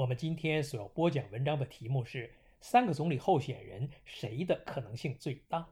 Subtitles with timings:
[0.00, 5.68] 我们今天所要播讲文章的题目是“三个总理候选人谁的可能性最大”。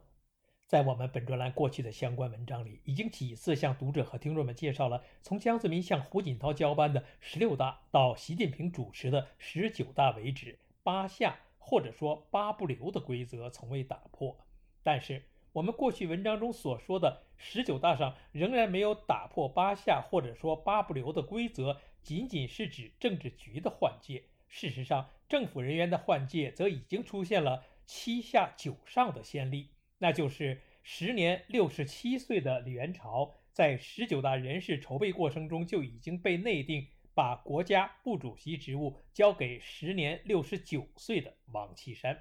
[0.69, 14.37] 在我们本专栏过去的相关文章里，已经几次向读者和听众们介绍了从江泽民向胡锦涛交班的十六大到习近平主持的十九大为止，八下或者说八不留的规则从未打破。
[14.83, 15.23] 但是，
[15.55, 21.81] 我们过去文章中所说的十九大上仍然没有打破八下或者说八不留的规则。
[22.09, 29.69] 仅仅是指政治局的换届，事实上，政府人员的换届则已经出现了七下九上的先例。
[29.99, 42.19] 那就是时年六十七岁的李元朝，在十九大人事筹备过程中就已经被内定把国家副主席职务交给时年六十九岁的王岐山。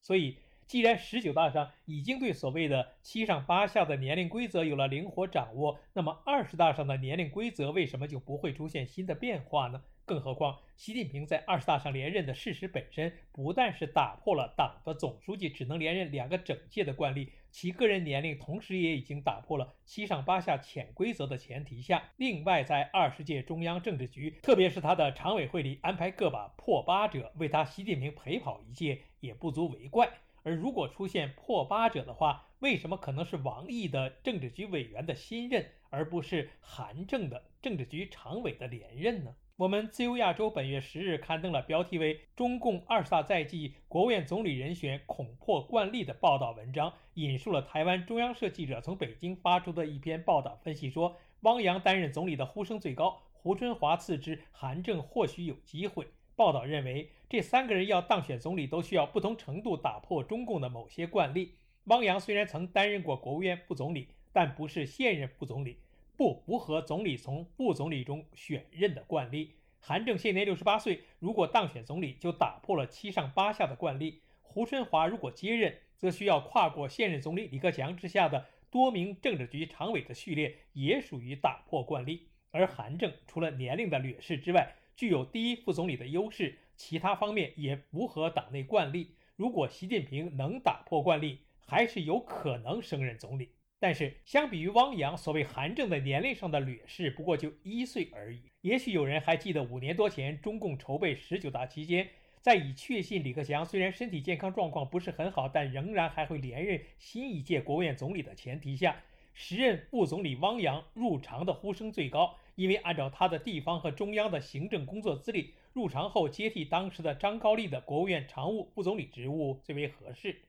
[0.00, 0.36] 所以，
[0.68, 9.82] 既然十九大上已经对所谓的七上八下的年龄规则有了灵活掌握，那么二十大上的年龄规则为什么就不会出现新的变化呢？
[10.04, 30.10] 更何况，习近平在二十大上连任的事实本身，不但是打破了党的总书记只能连任两个整届的惯例，其个人年龄同时也已经打破了七上八下潜规则的前提下，另外在二十届中央政治局，特别是他的常委会里安排个把破八者为他习近平陪跑一届，也不足为怪。
[30.42, 39.34] 而如果出现破八者的话，为什么可能是王毅的政治局委员的新任，而不是韩正的政治局常委的连任呢？
[39.56, 56.06] 我们自由亚洲本月十日刊登了标题为《中共二十大在即，国务院总理人选恐破惯例》的报道文章，引述了台湾中央社记者从北京发出的一篇报道分析说，汪洋担任总理的呼声最高，胡春华次之，韩正或许有机会。
[56.36, 61.52] 报道认为，这三个人要当选总理，都需要不同程度打破中共的某些惯例。
[61.84, 65.76] 汪洋虽然曾担任过国务院副总理，但不是现任副总理，
[66.16, 69.52] 不符合总理从副总理中选任的惯例。
[69.78, 74.22] 韩正现年六十八岁，如果当选总理，就打破了七上八下的惯例。
[74.40, 82.28] 胡春华如果接任，则需要跨过现任总理李克强之下的多名政治局常委的序列，也属于打破惯例。
[82.50, 89.10] 而韩正除了年龄的劣势之外，具有第一副总理的优势，其他方面也符合党内惯例。
[89.36, 93.50] 如果习近平能打破惯例，还是有可能升任总理。
[93.80, 98.42] 但是，相比于汪洋，所谓韩正的年龄上的劣势，不过就一岁而已。
[98.62, 102.08] 也许有人还记得五年多前中共筹备十九大期间，
[102.40, 108.96] 在已确信李克强虽然身体健康状况不是很好，但仍然还会连任新一届国务院总理的前提下，
[109.32, 112.36] 时任副总理汪洋入常的呼声最高。
[112.58, 120.42] 因为按照他的地方和中央的行政工作资历，入常后接替当时的张高丽的国务院常务副总理职务最为合适。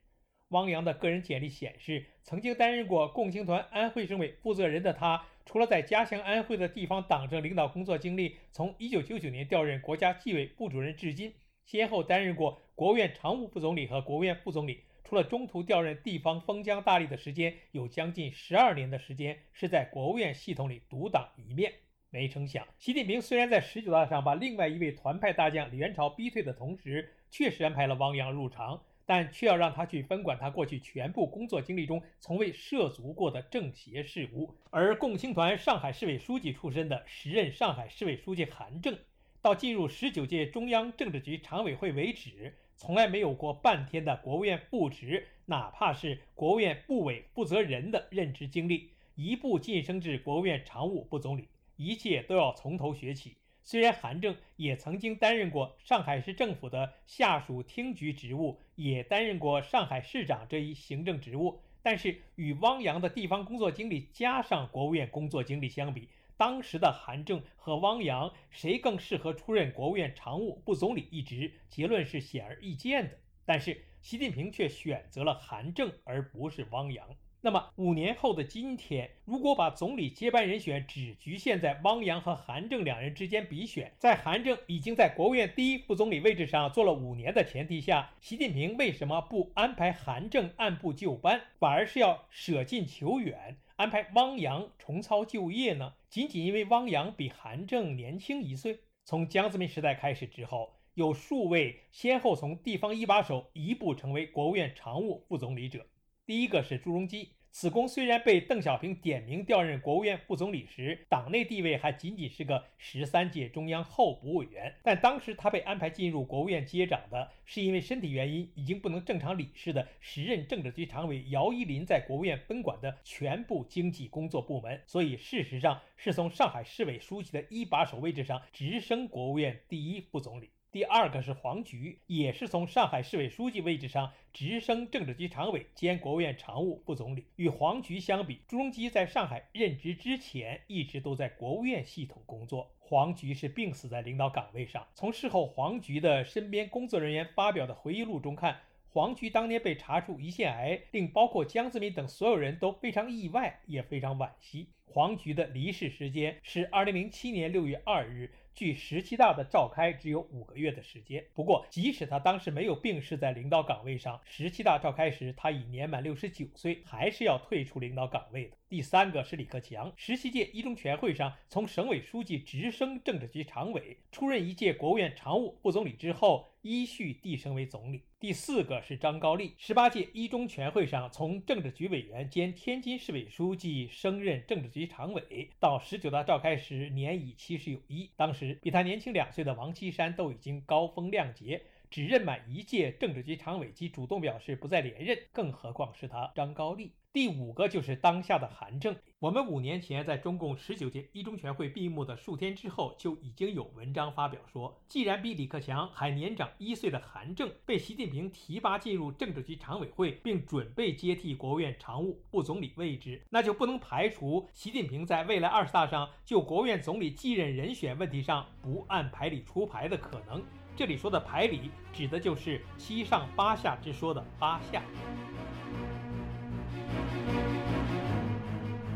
[0.47, 11.31] 汪洋的个人简历显示，曾经担任过共青团安徽省委负责人的他，除了在家乡安徽的地方党政领导工作经历，从1999年调任国家纪委副主任至今，
[11.63, 14.83] 先后担任过国务院常务副总理和国务院副总理。
[15.03, 21.71] 除了中途调任地方封疆大吏的时间，有将近十二年的时间是在国务院系统里独当一面。
[22.11, 34.51] 没成想，习近平虽然在十九大上把另外一位团派大将李元朝逼退的同时，确实安排了汪洋入场，但却要让他去分管他过去全部工作经历中从未涉足过的政协事务。
[34.71, 38.97] 而共青团上海市委书记出身的时任上海市委书记韩正，
[39.39, 51.47] 到进入十九届中央政治局常委会为止，从来没有过半天的国务院副职，哪怕是国务院部委负责人的任职经历，一步晋升至国务院常务副总理。
[51.79, 53.37] 一切都要从头学起。
[53.63, 71.53] 虽然韩正也曾经担任过上海市政府的下属厅局职务，也担任过上海市长这一行政职务，但是与汪洋的地方工作经历加上国务院工作经历相比，当时的韩正和汪洋谁更适合出任国务院常务副总理一职？
[71.69, 73.17] 结论是显而易见的。
[73.45, 77.07] 但是习近平却选择了韩正，而不是汪洋。
[77.41, 95.93] 那么五年后的今天，如果把总理接班人选只局限在汪洋和韩正两人之间比选，在韩正已经在国务院第一副总理位置上做了五年的前提下，习近平为什么不安排韩正按部就班，反而是要舍近求远，安排汪洋重操旧业呢？
[96.09, 98.79] 仅仅因为汪洋比韩正年轻一岁？
[99.05, 105.85] 从江泽民时代开始之后，有数位先后从地方一把手一步成为国务院常务副总理者。
[106.29, 107.29] 第一个是朱镕基。
[107.49, 130.51] 此公虽然被邓小平点名调任国务院副总理时，党内地位还仅仅是个十三届中央候补委员，但当时他被安排进入国务院接掌的，是因为身体原因已经不能正常理事的时任政治局常委姚依林在国务院分管的全部经济工作部门，所以事实上是从上海市委书记的一把手位置上直升国务院第一副总理。
[130.71, 137.25] 第二个是黄菊，也是从上海市委书记位置上直升政治局常委兼国务院常务副总理。
[137.37, 142.71] 与黄菊相比，朱镕基在上海任职之前一直都在国务院系统工作。
[142.77, 144.85] 黄菊是病死在领导岗位上。
[144.93, 154.67] 从事后黄菊的身边工作人员发表的回忆录中看，黄菊当年被查出胰腺癌，令包括江泽民等所有人都非常意外，也非常惋惜。
[154.85, 158.31] 黄菊的离世时间是二零零七年六月二日。
[158.53, 161.25] 距十七大的召开只有五个月的时间。
[161.33, 168.57] 不过，即使他当时没有病逝在领导岗位上，十七大召开时他已年满六十九岁，还是要退出领导岗位的。
[168.67, 178.03] 第三个是李克强，十七届一中全会上从省委书记直升政治局常委，出任一届国务院常务副总理之后，依序递升为总理。
[178.19, 188.09] 第四个是张高丽，十八届一中全会上从政治局委员兼天津市委书记升任政治局常委，到十九大召开时年已七十有一。
[188.17, 196.91] 当时比他年轻两岁的王岐山都已经高风亮节，只任满一届政治局常委即主动表示不再连任，更何况是他张高丽。
[197.11, 198.95] 第五个就是当下的韩正。
[199.17, 220.43] 我们五年前在中共十九届一中全会闭幕的数天之后，就已经有文章发表说，既然比李克强还年长一岁的韩正被习近平提拔进入政治局常委会，并准备接替国务院常务副总理位置，那就不能排除习近平在未来二十大上就国务院总理继任人选问题上不按牌理出牌的可能。
[220.75, 224.83] 这里说的牌理，指的就是七上八下之说的八下。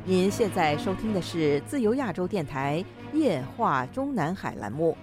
[0.05, 2.83] 您现在收听的是自由亚洲电台
[3.13, 4.97] 夜话中南海栏目，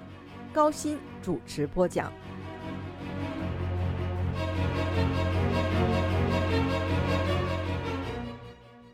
[0.53, 2.13] 高鑫主持播讲。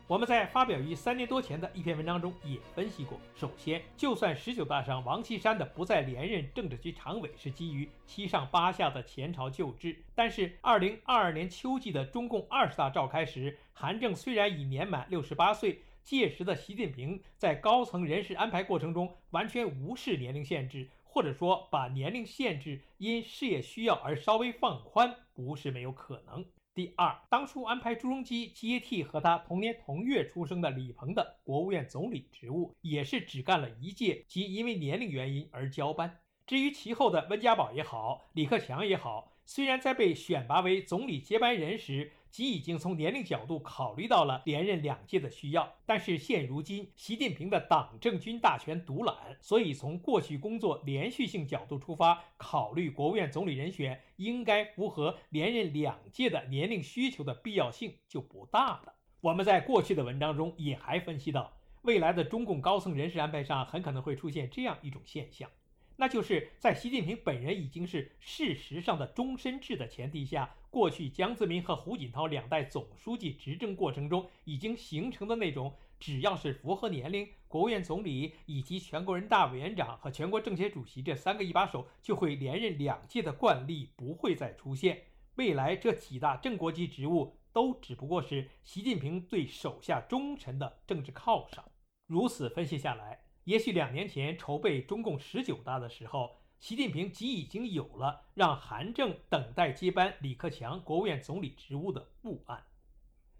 [0.07, 3.19] 我们在发表于三年多前的一篇文章中也分析过。
[3.35, 15.81] 首先，就算十九大上王岐山的不再连任政治局常委是基于七上八下的前朝旧制，但是二零二二年秋季的中共二十大召开时，韩正虽然已年满六十八岁。
[16.07, 26.45] 届时的习近平在高层人事安排过程中完全无视年龄限制，或者说把年龄限制因事业需要而稍微放宽，不是没有可能。
[26.73, 36.19] 第二，当初安排朱镕基接替和他同年同月出生的李鹏的国务院总理职务，也是只干了一届，即因为年龄原因而交班。
[36.45, 58.93] 至于其后的温家宝也好，李克强也好，虽然在被选拔为总理接班人时，即已经从年龄角度考虑到了连任两届的需要，但是现如今习近平的党政军大权独揽，所以从过去工作连续性角度出发，考虑国务院总理人选应该符合连任两届的年龄需求的必要性就不大了。
[59.21, 65.49] 我们在过去的文章中也还分析到，未来的中共高层人事安排上很可能会出现这样一种现象。
[65.99, 85.03] 那就是在习近平本人已经是事实上的终身制的前提下，过去江泽民和胡锦涛两代总书记执政过程中已经形成的那种，只要是符合年龄，国务院总理以及全国人大委员长和全国政协主席这三个一把手就会连任两届的惯例不会再出现。
[85.35, 91.63] 未来这几大正国级职务都只不过是习近平对手下忠臣的政治犒赏。
[92.05, 93.21] 如此分析下来。
[93.45, 102.65] 也许两年前筹备中共十九大的时候，习近平即已经有了让韩正等待接班李克强国务院总理职务的布案。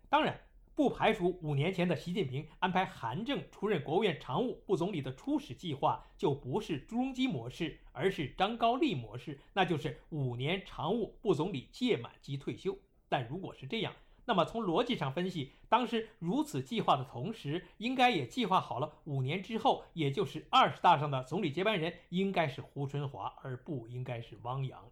[0.07, 0.39] 当然，
[0.75, 12.77] 不排除五年前的习近平安排韩正出任国务院常务副总理的初始计划就不是朱镕基模式，而是张高丽模式，那就是五年常务副总理届满即退休。
[13.09, 13.93] 但如果是这样，
[14.27, 24.91] 那么从逻辑上分析，当时如此计划的同时，应该也计划好了五年之后，也就是二十大上的总理接班人应该是胡春华，而不应该是汪洋。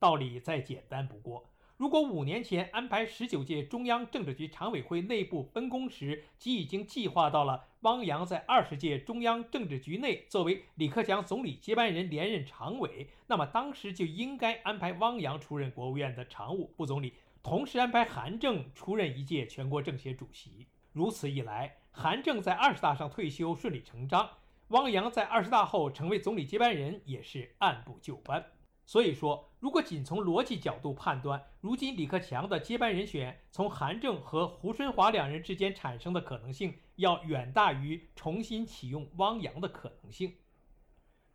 [0.00, 1.50] 道理再简单不过。
[1.76, 17.14] 如果五年前安排十九届中央政治局常委会内部分工时，即已经计划到了汪洋在二十届中央政治局内作为李克强总理接班人连任常委，那么当时就应该安排汪洋出任国务院的常务副总理。
[17.44, 24.30] 同时安排韩正出任一届全国政协主席，如此一来，韩正在二十大上退休顺理成章，
[24.68, 28.42] 汪洋在二十大后成为总理接班人也是按部就班。
[28.86, 40.34] 所以说，如果仅从逻辑角度判断，如今李克强的接班人选从韩正和胡春华两人之间产生的可能性，要远大于重新启用汪洋的可能性。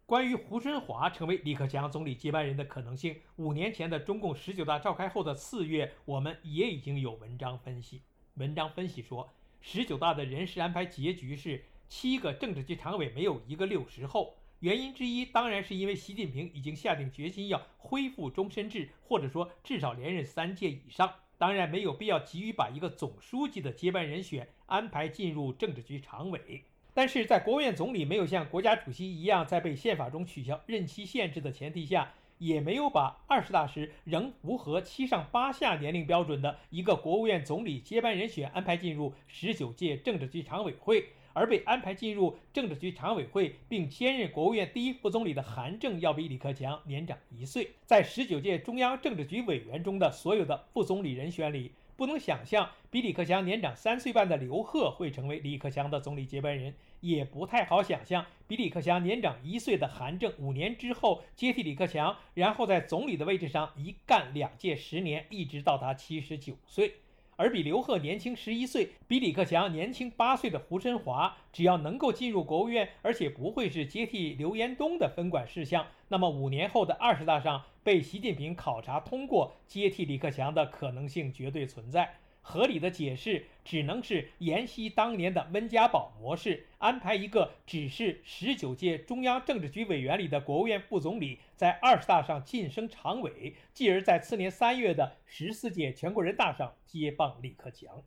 [0.09, 8.01] 关于胡春华成为李克强总理接班人的可能性，五年前的中共十九大召开后的四月，我们也已经有文章分析。
[8.33, 9.29] 文章分析说，
[9.61, 14.33] 十九大的人事安排结局是七个政治局常委没有一个六十后。
[14.61, 21.13] 原因之一，当然是因为习近平已经下定决心要恢复终身制，或者说至少连任三届以上。
[21.37, 26.63] 当然，没有必要急于把一个总书记的接班人选安排进入政治局常委。
[26.93, 41.05] 但是在国务院总理没有像国家主席一样在被宪法中取消任期限制的前提下，也没有把二十大时仍符合七上八下年龄标准的一个国务院总理接班人选安排进入十九届政治局常委会。
[41.31, 47.69] 而被安排进入政治局常委会并兼任国务院第一副总理的韩正，要比李克强年长一岁。
[47.85, 66.93] 在十九届中央政治局委员中的所有的副总理人选里，不能想象比李克强年长三岁半的刘鹤会成为李克强的总理接班人，也不太好想象比李克强年长一岁的韩正五年之后接替李克强，然后在总理的位置上一干两届十年，一直到他七十九岁。
[67.35, 82.17] 而比刘鹤年轻十一岁、比李克强年轻八岁的胡春华，只要能够进入国务院，而且不会是接替刘延东的分管事项，那么五年后的二十大上被习近平考察通过接替李克强的可能性绝对存在。
[82.39, 98.03] 合理的解释只能是沿袭当年的温家宝模式，安排一个只是十九届中央政治局委员里的国务院副总理，在二十大上晋升常委，继而在次年三月的十四届全国人大上接棒李克强。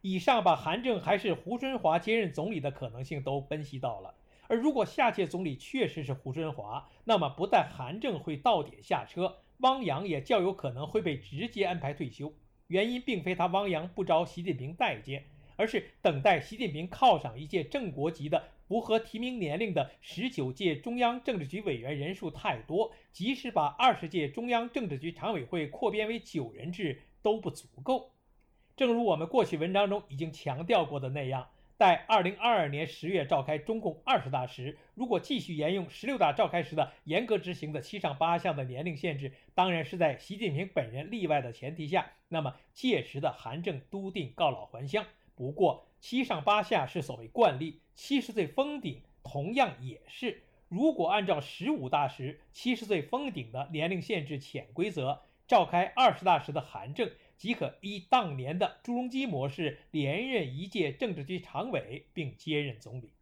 [0.00, 4.12] 以上把韩正还是胡春华接任总理的可能性都分析到了。
[4.48, 12.32] 而如果下届总理确实是胡春华，那么不但韩正会到点下车，汪洋也较有可能会被直接安排退休。
[12.66, 15.24] 原因并非他汪洋不招习近平待见，
[15.56, 28.10] 而是等待习近平犒赏一届正国级的符合提名年龄的十九届中央政治局委员人数太多，即使把二十届中央政治局常委会扩编为九人制都不足够。
[28.76, 31.48] 正如我们过去文章中已经强调过的那样。
[31.76, 45.04] 在二零二二年十月召开中共二十大时，如果继续沿用十六大召开时的严格执行的七上八下的年龄限制，当然是在习近平本人例外的前提下，那么届时的韩正笃定告老还乡。
[45.34, 50.44] 不过七上八下是所谓惯例，七十岁封顶同样也是。
[50.68, 57.10] 如果按照十五大时七十岁封顶的年龄限制潜规则，召开二十大时的韩正。
[57.36, 63.12] 即可依当年的朱镕基模式连任一届政治局常委，并接任总理。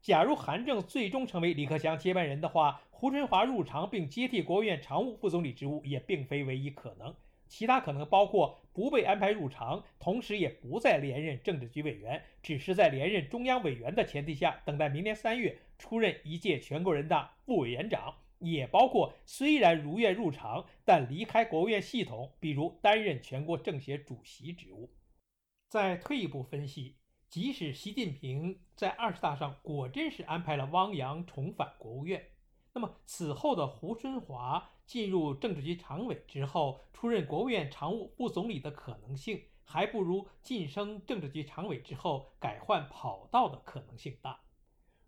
[0.00, 7.14] 假如韩正最终成为李克强接班人的话，胡春华入常并接替国务院常务副总理职务也并非唯一可能。
[7.48, 18.14] 其他可能包括不被安排入常，同时也不再连任政治局委员，只是在连任中央委员的前提下，等待明年三月出任一届全国人大副委员长。
[18.38, 24.90] 也包括虽然如愿入常，但离开国务院系统，比如担任全国政协主席职务。
[25.68, 26.96] 再退一步分析，
[27.28, 32.30] 即使习近平在二十大上果真是安排了汪洋重返国务院，
[32.72, 44.40] 那么此后的胡春华进入政治局常委之后，出任国务院常务副总理的可能性，还不如晋升政治局常委之后改换跑道的可能性大。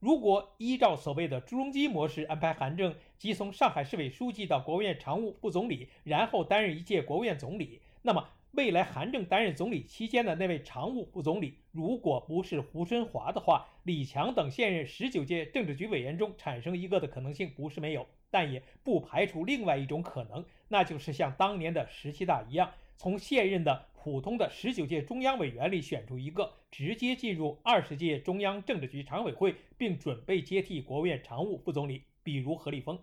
[0.00, 23.86] 如果依照所谓的朱镕基模式安排韩正，即从上海市委书记到国务院常务副总理，然后担任一届国务院总理，那么未来韩正担任总理期间的那位常务副总理，如果不是胡春华的话，李强等现任十九届政治局委员中产生一个的可能性不是没有，但也不排除另外一种可能，那就是像当年的十七大一样，从现任的。
[24.02, 32.98] 普通的十九届中央委员里选出一个，直接进入二十届中央政治局常委会，并准备接替国务院常务副总理，比如何立峰。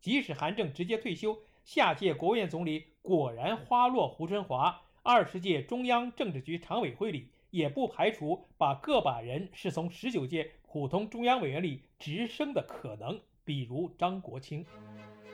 [0.00, 14.64] 即使韩正直接退休，下届国务院总理果然花落胡春华，二十届中央政治局常委会里也不排除把个把人是从十九届普通中央委员里直升的可能，比如张国清。